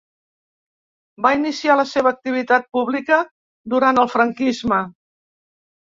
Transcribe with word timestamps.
Va 1.25 1.33
iniciar 1.41 1.75
la 1.81 1.85
seva 1.91 2.13
activitat 2.15 2.67
pública 2.79 3.23
durant 3.77 4.05
el 4.07 4.15
franquisme. 4.19 4.85